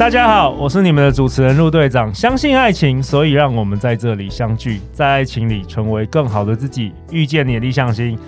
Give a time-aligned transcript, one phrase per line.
[0.00, 2.12] 大家好，我是你们的主持人陆队长。
[2.14, 8.18] 相信爱情，所以让我们在这里相聚，在爱情里成为更好的自己，遇见你的理想型。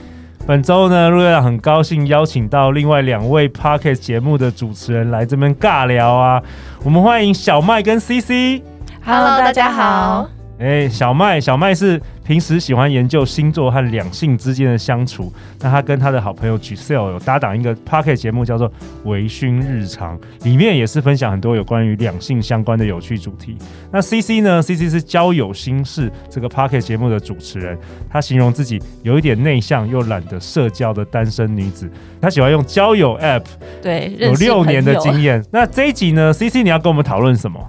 [0.46, 6.42] 本周呢，陆队长很高兴邀请到另外两位 Pocket 节目的主持人来这边尬聊啊。
[6.84, 8.60] 我们欢迎小麦跟 CC。
[9.02, 10.28] Hello，大家好。
[10.62, 15.32] 哎，小麦，小麦是平时喜欢研究星座和两性之间的相处。
[15.60, 18.70] 那他跟他的好朋友 Giselle 有搭档一个 Podcast 节目，叫做
[19.02, 23.56] 《微醺日常》，里面也是分享很多有关于两性相关的有趣主题。
[23.90, 27.76] 那 CC 呢？CC 是交友心事这个 Podcast 节目的主持人。
[28.08, 31.90] 他形容自己有一点内向又懒得社交的单身女子。
[32.20, 33.42] 他喜欢用交友 App，
[33.82, 35.44] 对，有六年的经验。
[35.50, 37.60] 那这一集呢？CC 你要跟我们讨论什么？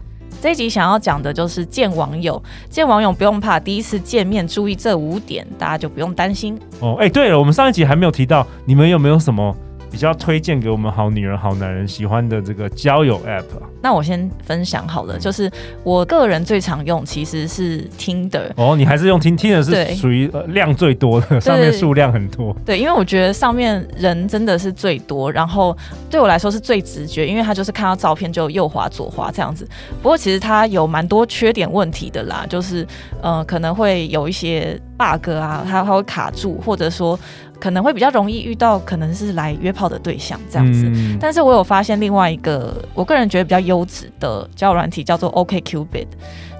[0.43, 6.97] 这一集想要讲的就是见网友，见网友不用怕，第一次见面注意这五点，大家就不用担心哦。
[6.99, 9.55] 哎，对了，我们上一集还没有提到，你们有没有什么？
[9.93, 13.43] 比较推荐给我们好女人、好男人喜欢的这个交友 App。
[13.79, 15.49] 那我先分享好了，就是
[15.83, 18.49] 我个人最常用其实是 Tinder。
[18.55, 22.55] 哦，你还是用 Tinder？Tinder 是属于量最多的，上面数量很多。
[22.65, 25.77] 对，因为我觉得上面人真的是最多，然后
[26.09, 29.63] 对我来说是最直觉，因为他就是看到照片就右滑左滑这样子。
[30.01, 32.83] 不过其实它有蛮多缺点问题的啦，就是
[33.21, 37.19] 呃可能会有一些 bug 啊，它它会卡住，或者说。
[37.63, 46.07] 可能会比较容易遇到可能是来约炮的对象这样子，嗯、但是我有发现另外一个我个人觉得比较优质的交友软体叫做 OkCupid，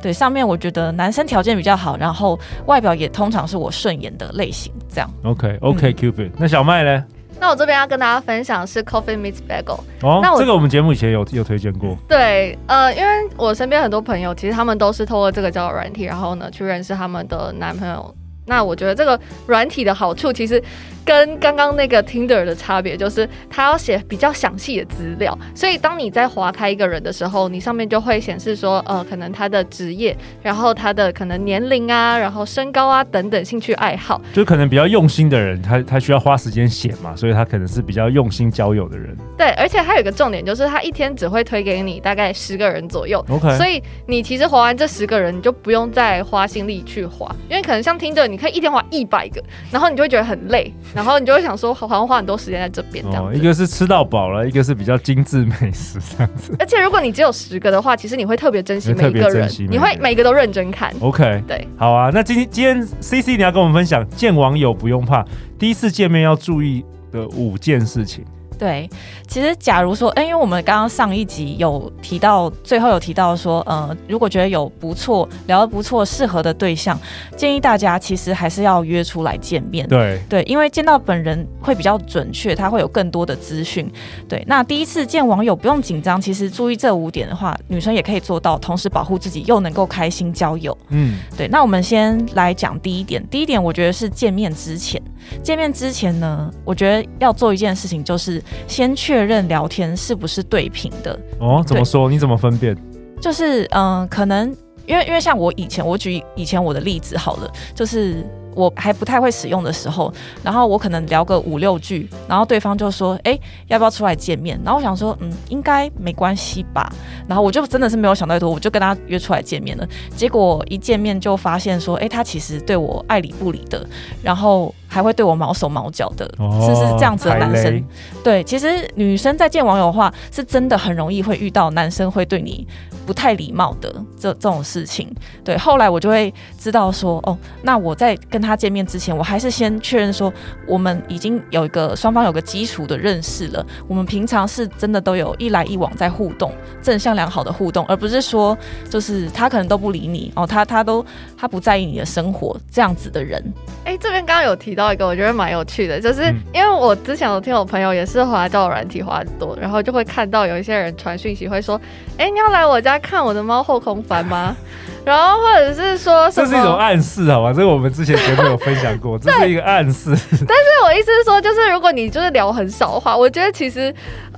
[0.02, 5.14] 对，上面我觉得男生条件比较好，然后外表也通常是我顺眼的类型，这样。
[5.24, 7.04] OK OkCupid，、嗯、那小麦呢？
[7.38, 9.82] 那我这边要跟大家分享是 Coffee Meets Bagel。
[10.04, 11.98] 哦，那我这个我们节目以前有有推荐过。
[12.08, 18.16] 对，呃，因为我身边很多朋友其实他们都是透过这个交友软体，然后呢去认识他们的男朋友。
[18.46, 20.62] 那我觉得这个软体的好处其实。
[21.06, 39.14] 跟刚刚那个 Tinder 的差别就是，它要写比较详细的资料，所以当你在划开一个人的时候，你上面就会显示说，呃，可能他的职业，然后他的可能年龄啊，然后身高啊等等兴趣爱好，就可能比较用心的人，他他需要花时间写嘛，所以他可能是比较用心交友的人。
[39.38, 50.74] 对，而且还有一个重点就是，他一天只会推给你大概十个人左右，OK，所以你其实划完这十个人，你就不用再花心力去划，因为可能像 Tinder，你可以一天花一百个，然后你就会觉得很累。
[50.94, 53.34] 然后你就会想说，好像花很多时间在这边这样、哦。
[53.34, 56.56] 一个是吃到饱了，一个是比较精致美食这样子。
[56.60, 60.92] 而且如果你只有十个的话，其实你会特别珍惜每一个人，你会每个都认真看。
[61.00, 62.10] OK，对，好啊。
[62.12, 65.24] 那今天今天 CC 你要跟我们分享，见网友不用怕，
[65.60, 68.26] 第一次见面要注意的五件事情。
[68.64, 68.90] 对，
[69.28, 76.98] 其实假如说，哎，因为我们刚刚上一集有提到，最后有提到说，呃，如果觉得有不错、聊得不错、适合的对象，
[77.36, 79.86] 建议大家其实还是要约出来见面。
[79.90, 83.86] 对对，因为见到本人会比较准确，他会有更多的资讯。
[84.30, 90.78] 对，那第一次见网友不用紧张，其实注意这五点的话，女生也可以做到，同时保护自己又能够开心交友。
[90.88, 91.50] 嗯，对。
[91.50, 95.02] 那我们先来讲第一点，第一点我觉得是见面之前，
[95.44, 98.42] 见面之前呢，我觉得要做一件事情就是。
[98.68, 101.64] 先确认聊天是不是对频的哦？
[101.66, 102.10] 怎么说？
[102.10, 102.76] 你怎么分辨？
[103.22, 104.56] 就是嗯、呃，可能
[104.86, 108.26] 因为因为像我以前，我举以前我的例子好了，就是。
[108.56, 116.88] 我还不太会使用的时候，然后我可能聊个五六句，然后对方就说：“哎，要不要出来见面？”然后我想说：“嗯，应该没关系吧。”
[117.28, 119.88] 然后我就真的是没有想太多，我就跟他约出来见面了。
[120.16, 123.84] 结果一见面就发现说：“哎，他其实对我爱理不理的，
[124.22, 127.84] 然后还会对我毛手毛脚的，哦、是是这样子的男生。”
[128.24, 132.68] 对，其实女生在见网友的话，是真的很容易会遇到男生会对你
[133.08, 135.12] 不太礼貌的这这种事情。
[135.44, 140.30] 对，后来我就会知道说：“哦，那我在跟。”他见面之前，我还是先确认说，
[140.68, 143.66] 我们已经有一个双方有个基础的认识了。
[143.88, 146.52] 我们平常是真的都有一来一往在互动，
[146.82, 148.58] 正向良好的互动，而不是说
[148.90, 151.06] 就是他可能都不理你哦，他他都
[151.38, 153.42] 他不在意你的生活这样子的人。
[153.86, 161.80] 哎、欸，这边刚刚有提到一个，我觉得蛮有趣的，就是因为我之前有听我朋友也是滑到软体滑很多，然后就会看到有一些人传讯息会说，
[162.18, 164.56] 哎、欸，你要来我家看我的猫后空翻吗？
[165.06, 167.54] 然后或者是说什么，这是一种暗示，好吧？
[167.54, 170.10] 这个我们之前节目有分享过， 这是一个暗示。
[170.32, 173.94] 但是我意思是说，就是如果你就是聊很少的话，我觉得其实，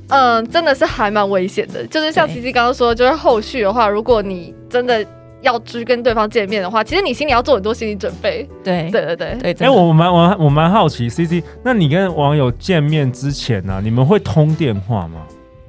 [0.10, 1.86] 嗯、呃，真的是还蛮危险的。
[1.86, 5.06] 就是像琪琪刚刚说，就是后续的话，如果你真的。
[5.46, 8.46] 要去跟对方见面的话，其实你心里要做很多心理准备。
[8.64, 9.68] 对对对对对。
[9.68, 15.22] 哎、欸，我蛮我我蛮好奇，CC，那你跟网友见面之前呢、啊，你们会通电话吗？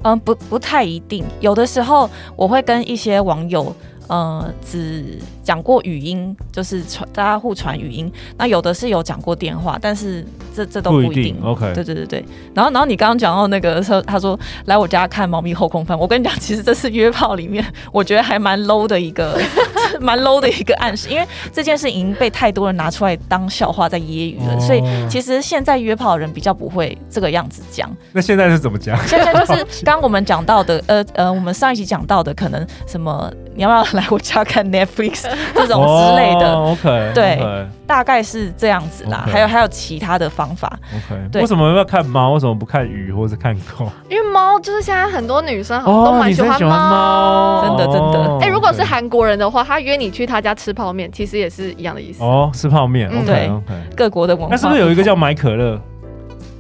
[0.03, 3.75] 嗯，不不太一定，有的时候我会跟一些网友。
[4.09, 8.11] 呃，只讲过语音，就是传大家互传语音。
[8.39, 10.25] 那有的是有讲过电话，但是
[10.55, 11.23] 这这都不一定。
[11.25, 12.25] 一定 OK，对对对对。
[12.55, 15.99] 然后然后你刚刚讲到那个时候，他说来我家看猫咪后空翻。
[15.99, 19.39] 我跟你讲，其实这是约炮里面我觉得还蛮 low 的一个，
[20.01, 21.09] 蛮 low 的一个暗示。
[21.09, 27.91] 因为这件事已经被太多人拿出来当笑话在揶揄了，哦、所以其实现在约炮的人比较不会这个样子讲。
[28.13, 28.97] 那现在是怎么讲？
[29.07, 33.33] 现在就是 刚我们讲到的，呃呃，我们上一集讲到的，可能什么。
[33.57, 35.25] 你要不要来我家看 Netflix
[35.55, 39.27] 这种之类的？OK，对，大概是这样子啦。
[39.27, 40.79] 还有还有其他的方法。
[40.95, 42.33] OK，为什么要看猫？
[42.33, 43.91] 为什么不看鱼或者看狗？
[44.11, 48.39] 因为猫就是现在很多女生都蛮喜欢猫，真的真的。
[48.43, 52.23] 哎，如果是韩国人的话，他约你去他家吃泡面，其实也是一样的意思。
[52.23, 53.09] 哦，吃泡面。
[53.09, 53.75] OK OK。
[53.97, 54.51] 各国的文化。
[54.51, 55.81] 那是不是有一个叫买可乐？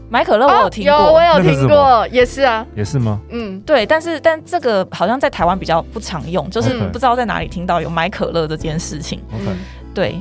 [0.08, 3.20] 买可乐我有听过，有我有听过，也是啊，也是吗？
[3.30, 9.20] 嗯，对，但是但这个好像在台湾比较不常用，就是不知道在哪里听到有买可乐这件事情。
[9.34, 9.56] OK，
[9.92, 10.20] 对，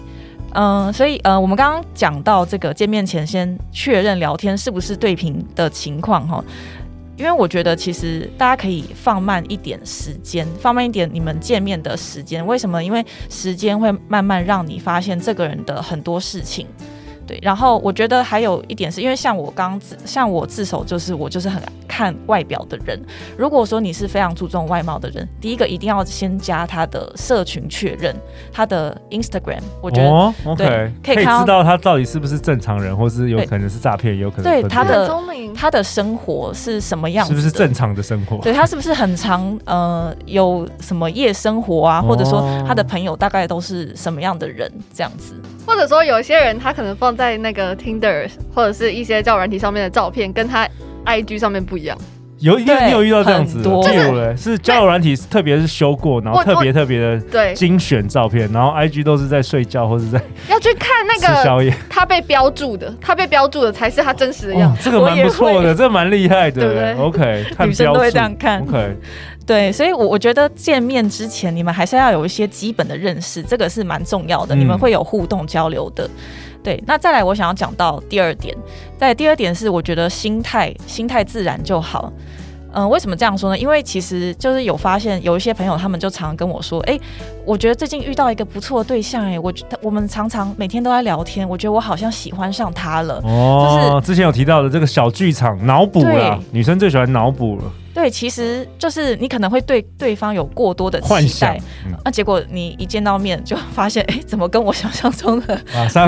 [0.54, 6.44] 嗯，所以呃，我们刚刚讲到这个见面前先确认聊天是不是对频的情况哈，
[7.16, 12.44] 因为我觉得其实大家可以放慢一点时间，放慢一点你们见面的时间。
[12.46, 12.84] 为什么？
[12.84, 16.66] 因为时间会慢慢让你发现这个人的很多事情。
[17.28, 23.00] 对，然后我觉得还有一点是因为像我刚自像我自首，就是我就是很看外表的人。
[23.38, 28.16] 如果说你是非常注重外貌的人，第一个一定要先加他的社群确认，
[28.52, 29.62] 他的 Instagram。
[29.82, 35.10] 我觉得、哦、OK 可以，可以知道他到底是不是正常人，或是有可能是诈骗，也有可能对他的
[35.56, 38.38] 他的生活是什么样子，是不是正常的生活？
[38.38, 45.34] 对他是不是很常呃有什么夜生活啊，或者说他的朋友大概都是什么样的人这样子？
[45.66, 50.68] 或者说有些人他可能放在那个 Tinder 或者是一些交友软体上面的照片，跟他
[51.06, 51.98] IG 上面不一样。
[52.40, 53.70] 有，你有遇到这样子的？
[53.70, 64.82] 有嘞，是交友软体，特别是修过，然后特别特别的对精选照片，然后 IG 都是在睡觉或者在 要去看那个吃宵夜，他被标注的，他被标注的才是他真实的样子。
[64.84, 68.62] 这个蛮不错的，这蛮厉害的，对不对？OK，女生都会这样看。
[68.62, 68.98] OK。
[69.48, 74.56] 对，所以，我我觉得见面之前，你们还是要有一些基本的认识，这个是蛮重要的。
[74.56, 76.10] 你们会有互动交流的。
[76.66, 78.56] 嗯、对，那再来，我想要讲到第二点，
[78.98, 82.12] 在第二点是，我觉得心态心态自然就好。
[82.78, 83.58] 嗯、呃，为什么这样说呢？
[83.58, 87.00] 因为其实就是有发现，有一些朋友他们就常跟我说，哎，
[87.46, 93.22] 我觉得最近遇到一个不错的对象，哎，我我们常常每天都在聊天，我觉得我好像喜欢上他了。
[93.24, 97.64] 哦，就是之前有提到的这个小剧场脑补了，女生最喜欢脑补了。
[97.96, 105.58] 对，其实就是你可能会对对方有过多的期待，那、嗯啊、结果你一见到面就发现，哎，怎么跟我想象中的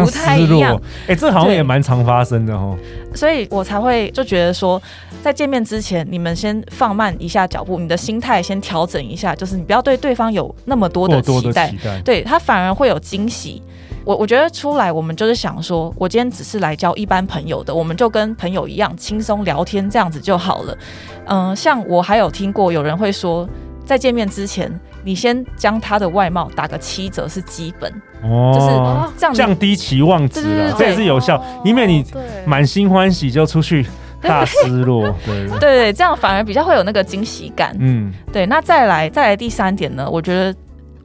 [0.04, 0.78] 不太一样？
[1.08, 2.78] 哎，这好像也蛮常发生的哦。
[3.16, 4.80] 所以我才会就觉得说，
[5.24, 13.64] 在见面之前，你们先放慢一下脚步，你的心态先调整一下，就是你不要对对方有那么多的期待，多的期待对他反而会有惊喜。
[14.08, 20.78] 我我觉得出来，我们就是想说，我今天只是来交一般朋友的，我们就跟朋友一样轻松聊天，这样子就好了。
[21.26, 23.46] 嗯、呃，像我还有听过有人会说，
[23.84, 24.72] 在见面之前，
[25.04, 27.92] 你先将他的外貌打个七折是基本，
[28.24, 32.06] 哦，就是这样降低期望值啊，这也是有效，因为你
[32.46, 33.86] 满心欢喜就出去
[34.22, 35.14] 大失落。
[35.26, 37.76] 对对对，这样反而比较会有那个惊喜感。
[37.78, 38.46] 嗯，对。
[38.46, 40.10] 那再来再来第三点呢？
[40.10, 40.56] 我觉得。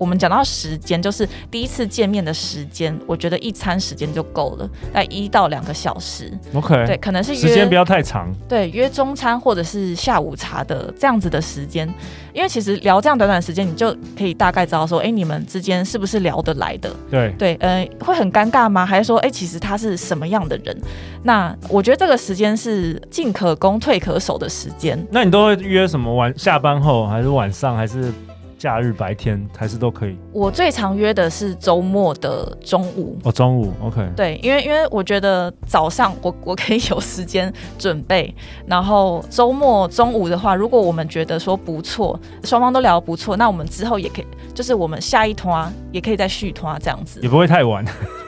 [0.03, 6.37] 我们讲到时间，就是第一次见面的时间，我觉得一餐时间就够了，在一到两个小时。
[6.55, 8.29] OK，对，可能是约时间不要太长。
[8.49, 11.89] 对，约中餐或者是下午茶的这样子的时间，
[12.33, 16.91] 因为其实聊这样短短时间，你就可以大概知道说，哎，你们之间是不是聊得来的？
[17.09, 18.85] 对对，呃，会很尴尬吗？
[18.85, 20.77] 还是说，哎，其实他是什么样的人？
[21.23, 25.01] 那我觉得这个时间是进可攻退可守的时间。
[25.13, 28.13] 那你都会约什么晚下班后，还是晚上，还是？
[28.62, 30.16] 假日白天还是都可以。
[30.31, 33.19] 我最常约的是周末的中午。
[33.25, 34.09] 哦，中午，OK。
[34.14, 38.33] 对，因为因为我觉得早上我 我可以有时间准备，
[38.64, 47.85] 然后周末中午的话，如果我们觉得说不错，双方都聊得不错，那我们之后也可以，就是我们下一团也可以再续团这样子，也不会太晚。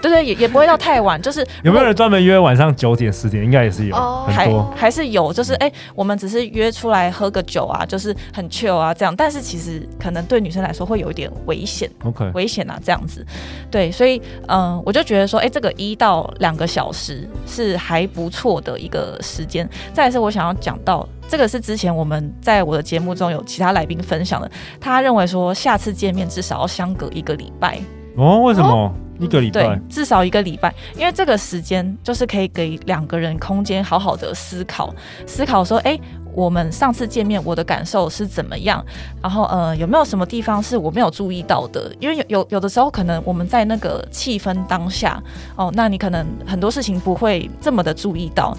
[0.08, 1.20] 对对，也也不会到太晚。
[1.22, 3.44] 就是有没有人专门约晚上九点十点？
[3.44, 5.32] 应该也是有，哦、很多还还是有。
[5.32, 9.14] 就是哎，我们只是约出来喝个酒啊，就是很 chill 啊这样。
[9.14, 10.24] 但是其实可能。
[10.24, 13.24] 对女生来说会有一点危险，OK，危险啊，这样子，
[13.70, 19.68] 对，所以嗯，我就觉得说，哎，这个一到两个小时是还不错的一个时间。
[19.92, 27.78] 再来是我想要讲到，这个是之前我们在我的节目中有其他来宾分享的，他认为说下次见面至少要相隔一个礼拜。
[28.16, 28.68] 哦，为什么？
[28.70, 34.92] 哦一个礼拜，对，至少一个礼拜，因为这个时间就是可以给两个人空间，好好的思考，
[35.24, 35.96] 思考说，哎，
[36.34, 38.84] 我们上次见面我的感受是怎么样？
[39.22, 41.94] 然后，呃，有没有什么地方是我没有注意到的？
[42.00, 45.22] 因为有有有的时候，可能我们在那个气氛当下，
[45.54, 48.52] 哦，那你可能很多事情不会这么的注意到。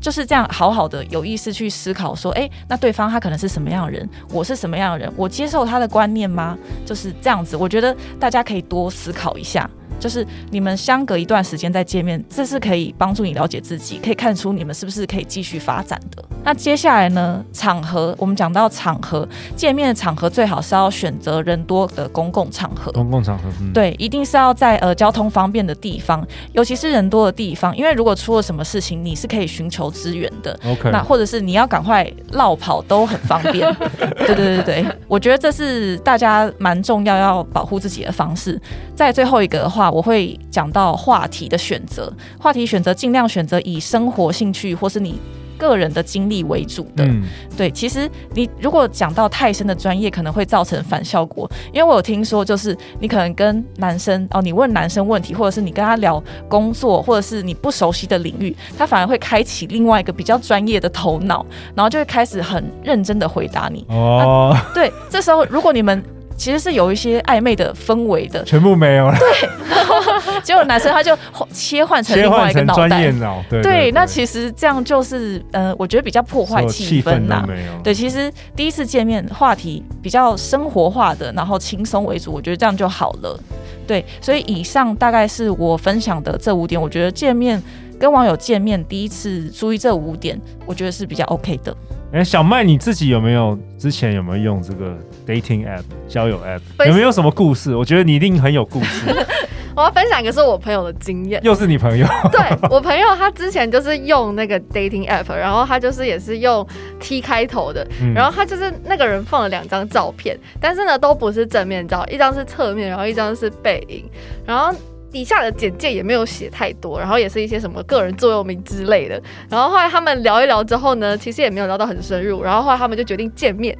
[0.00, 6.56] 就是这样，好好的有意识去思考，说，哎，那对方他可能是什么样的人，我是什么样的人，我接受他的观念吗？
[6.86, 9.68] 就是这样子，我觉得大家可以多思考一下。
[10.00, 16.24] 就是你们相隔一段时间再见面，这是可以帮助你了解自己，可以看出你们是不是可以继续发展的。
[16.42, 17.44] 那接下来呢？
[17.52, 22.90] 场合，我们讲到场合，见面的场合最好是要选择人多的公共场合。
[22.92, 30.58] 公共场合，嗯、对，一定是要在呃交通方便的地方，尤其是人多的地方，因为如果出了什么事情，你是可以寻求支援的。
[30.64, 33.70] OK，那或者是你要赶快绕跑都很方便。
[34.26, 38.58] 对对对对，我觉得这是大家蛮重要要保护自己的方式。
[38.94, 45.18] 在最后一个的话，我会讲到话题的选择，话题选择尽量选择以生活兴趣或是你。
[45.60, 47.22] 个人的经历为主的，嗯、
[47.54, 51.46] 对，其实你如果讲到太深的专业，可能会造成反效果。
[51.70, 56.18] 因为我有听说，就是你可能跟男生哦，你问男生问题，或者是你跟他聊
[56.48, 61.44] 工作，或者是你不熟悉的领域，他反而会开启另外一个比较专业的头脑，
[61.74, 63.84] 然后就会开始很认真的回答你。
[63.90, 66.02] 哦、啊，对，这时候如果你们。
[66.40, 69.14] 其实是有一些暧昧的氛围的，全部没有了。
[69.18, 71.14] 对， 结果男生他就
[71.52, 77.46] 切换成另外一个脑袋，对，对，对，对，那其实这样就是，呃，我觉得比较破坏气氛呐。
[77.84, 83.38] 对，其实第一次见面话题比较生活化的，然后轻松为主，我觉得这样就好了。
[83.86, 87.62] 对，所以以上大概是我分享的这五点，我觉得见面
[87.98, 91.76] 跟网友见面第一次注意这五点，我觉得是比较 OK 的。
[92.12, 96.86] 哎，小麦你自己有没有之前有没有用这个 dating app 交友 app？
[96.86, 97.74] 有没有什么故事？
[97.76, 99.06] 我觉得你一定很有故事。
[99.76, 102.04] 我要分享一个是我朋友的经验，又是你朋友？
[102.32, 106.66] 对，我朋友他之前就是用那个 dating app，然后他就是也是用
[106.98, 114.04] T 开头的，嗯、然后他就是那个人放了两张照片，但是呢都不是正面照，一张是侧面，然后一张是背影，
[114.44, 114.74] 然后。
[115.10, 119.20] 底下的简介也没有写太多，然后也是一些什么个人座右铭之类的。
[119.48, 122.42] 然后后来他们聊一聊之后呢，其实也没有聊到很深入。
[122.42, 123.76] 然后后来他们就决定见面。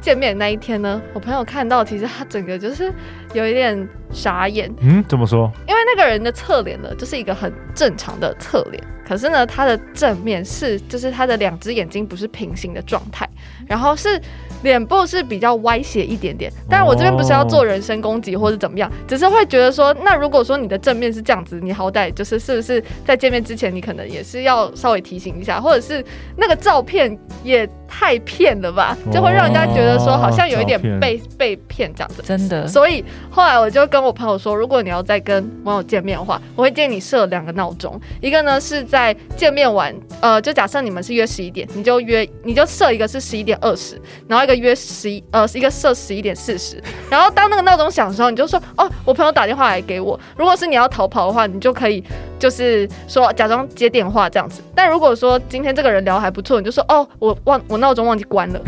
[0.00, 2.92] 见面那一天呢，我朋友看到，其实他整个就是
[3.34, 4.72] 有一点傻眼。
[4.80, 5.52] 嗯，怎么说？
[5.68, 13.28] 因为那个人的侧脸呢，就是一个很正常的侧脸，可是呢，他的正面是，就是他的两只眼睛不是平行的状态，
[13.66, 14.18] 然后是。
[14.62, 26.02] 脸部是比较歪斜一点点，但是我这边不是要做人身攻击或者怎么样，只是会觉得说，那如果说你的正面是这样子，你好歹就是是不是在见面之前，你可能也是要稍微提醒一下，或者是
[26.38, 32.22] 那个照片也太骗了吧，就会让人家觉得说好像有一点被被骗这样子。
[32.24, 32.66] 真的。
[32.66, 44.54] 所以后来我就跟我朋友说，如果你要再跟网友见面的话，我会建议你设两个闹钟，一个呢是在见面完，呃，就假设你们是约十一点，你就约你就设一个是十一点二十，然后一个。
[44.54, 50.18] 约十一呃，一个设十一点四十，然后当那个闹钟响的时候，你就说哦，我朋友打电话来给我。
[50.36, 52.02] 如果是你要逃跑的话，你就可以
[52.38, 54.62] 就是说假装接电话这样子。
[54.76, 58.60] 但如果说今天这个人聊还不错，你就说哦，我忘我闹钟忘记关了。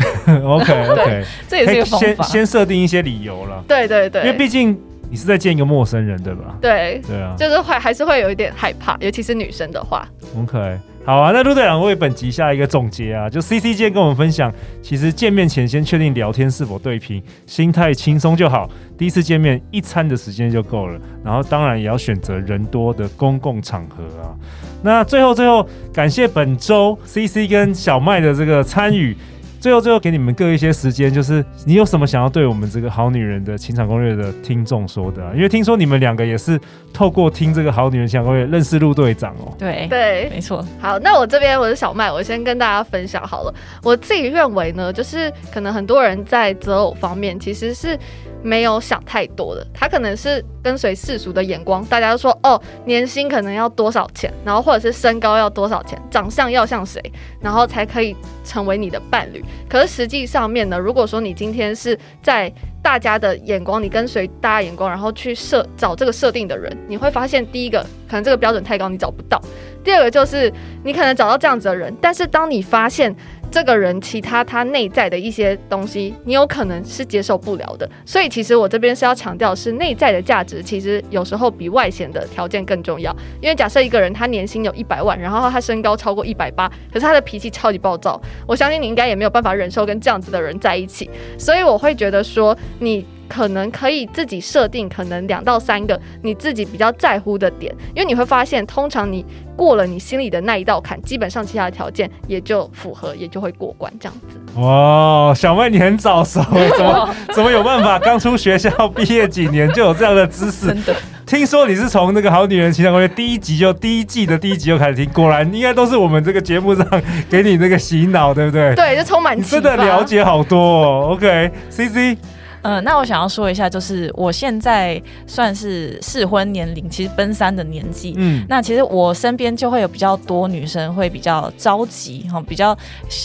[0.45, 2.23] OK OK，这也是一个方法。
[2.25, 3.63] 先先设定一些理由了。
[3.65, 4.77] 对对对，因为毕竟
[5.09, 6.57] 你是在见一个陌生人，对吧？
[6.61, 10.07] 对对啊，就是会还是会有一点害怕，尤其是女生的话。
[10.37, 10.77] OK。
[11.05, 18.69] 好啊，那陆队长为本集下一个总结啊，就 CC 今天跟我们分享，其实见面前先确定聊天是否对频，心态轻松就好。
[18.97, 24.35] 第一次见面一餐的时间就够了，然后当然也要选择人多的公共场合啊。
[24.83, 29.15] 那最后最后，感谢本周 CC 跟小麦的这个参与。
[29.59, 35.31] 最后，最后给你们各一些时间，就是你有什么想要对我们这个好女人的情场攻略的听众说的啊？
[35.35, 36.59] 因为听说你们两个也是
[36.93, 39.53] 透过听这个好女人情场攻略认识陆队长哦。
[39.57, 40.65] 对对，没错。
[40.79, 43.53] 好，那我这边我是小麦，我先跟大家分享好了。
[43.83, 47.97] 我自己认为呢，就是可能很多人在择偶方面其实是。
[48.43, 57.01] 没有想太多的，他可能是跟随世俗的眼光，大家都说哦，年薪可能要多少钱，然后或者是身高要多少钱，长相要像谁，
[57.41, 59.43] 然后才可以成为你的伴侣。
[59.69, 62.51] 可是实际上面呢，如果说你今天是在
[62.81, 69.37] 大家的眼光，你跟随大家眼光，然后去设找这个设定的人，你会发现，第一个可能这个标准太高，你找不到；
[69.83, 70.51] 第二个就是
[70.83, 73.15] 你可能找到这样子的人，但是当你发现。
[73.57, 77.89] 这个人其他他内在的一些东西，你有可能是接受不了的。
[78.05, 83.11] 所以其实我这边是要强调，是内在的价值，其实有时候比外显的条件更重要。
[83.41, 91.09] 因为假设一个人他年薪有一百万，然后他身高超过一百八，可是他的脾气超级暴躁，我相信你应该也没有办法忍受跟这样子的人在一起。
[91.39, 93.03] 所以我会觉得说你。
[93.27, 104.61] 可能可以自己设定，可能两到三个你自己比较在乎的点，因为你会发现，通常你过了你心里的那一道坎，基本上其他的条件也就符合，也就会过关这样子。
[104.61, 106.41] 哇，小妹你很早熟，
[106.77, 107.99] 怎 么怎么有办法？
[107.99, 110.67] 刚出学校毕业几年就有这样的知识？
[110.67, 110.95] 真的？
[111.25, 116.87] 听说你是从那个《好女人情感攻略》第一集就第一季的第一集就开始听，果然应该都是我们这个节目上
[117.29, 118.73] 给你那个洗脑，对不对？
[118.75, 119.37] 对，就充满。
[119.37, 121.09] 你真的了解好多哦。
[121.11, 122.17] OK，CC。
[122.61, 128.13] 嗯，那我想要说一下，就是我现在算是适婚年龄，其实奔三的年纪。
[128.17, 132.77] 嗯，那其实我身边就会有比较多女生会比较着急哈，比较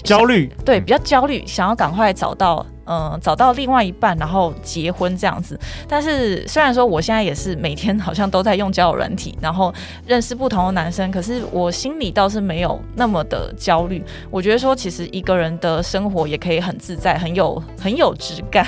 [0.05, 2.65] 焦虑，对，比较焦虑，想要赶快找到。
[2.87, 5.59] 嗯，找到另外一半，然后结婚这样子。
[5.89, 9.73] 但是虽然说我现在也是每天好像都在用交友软体，然后
[10.07, 14.05] 认识不同的男生，可是我心里倒是没有那么的焦虑。
[14.31, 18.67] 我觉得说，其实一个人的生活也可以很自在，很有很有质感。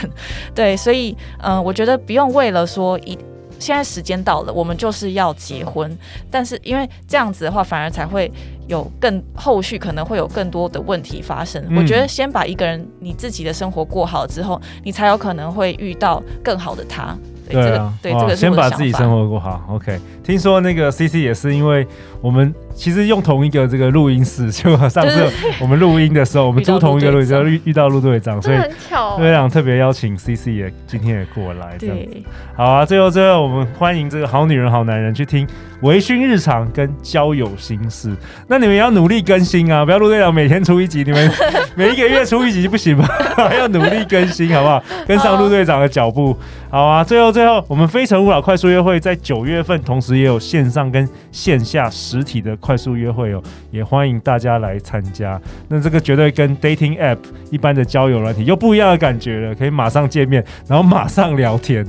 [0.54, 3.18] 对，所以嗯，我觉得不用为了说一。
[3.58, 5.96] 现在时间到了，我们就是要结婚。
[6.30, 8.30] 但是因为这样子的话，反而才会
[8.66, 11.64] 有更后续可能会有更多的问题发生。
[11.68, 17.16] 嗯、我觉得先把一个人你自己的生活过好之后，你才有可能会遇到更好的他。
[17.46, 19.62] 对，对啊，对，这个、对，这个先把自己生活过好。
[19.68, 21.86] OK，听说那个 CC 也是因为
[22.22, 32.16] 我们其实用同一个这个录音室，就上次我们录音的时候，我们租同一个录音室遇遇到陆队长，所以陆队长特别邀请 CC 也今天也过来这样子。
[32.56, 35.46] 好啊，最后最后我们欢迎这个好女人好男人去听
[35.82, 38.14] 微醺日常跟交友心事。
[38.48, 41.30] 那你们要努力更新啊，不要陆队长每天出一集，你们
[41.76, 43.08] 每一个月出一集不行吗？
[43.56, 44.82] 要努力更新好不好？
[45.06, 46.36] 跟上陆队长的脚步。
[46.70, 55.38] 好啊，最后最后我们非诚勿扰快速约会在九月份，同时也有线上跟线下实体的快速约会哦，也欢迎大家来参加。
[55.68, 57.18] 那这个绝对跟 dating app
[57.50, 61.84] 一般的交友软体又不一样的感觉了，可以马上见面，然后马上聊天。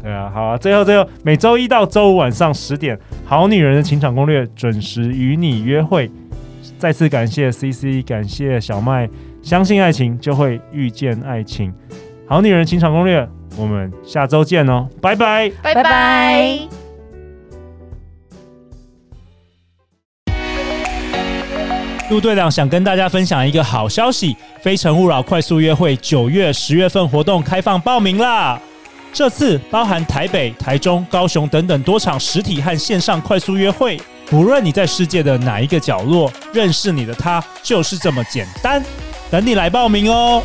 [0.00, 6.08] 对啊，好啊，最后最后每周一到周五晚上十点，好女人的情场攻略准时与你约会。
[6.78, 9.10] 再次感谢 CC，感谢小麦，
[9.42, 11.74] 相信爱情就会遇见爱情。
[12.28, 13.28] 好女人情场攻略。
[13.58, 16.79] 我们下周见哦，拜拜，拜拜。
[22.10, 28.60] 陆队长想跟大家分享一个好消息：非诚勿扰快速约会九月、十月份活动开放报名啦！
[29.12, 33.96] 这次包含台北、台中、高雄等等多场实体和线上快速约会，
[34.26, 38.82] 不论你在世界的哪一个角落，认识你的他就是这么简单。
[39.30, 40.42] 等你来报名哦！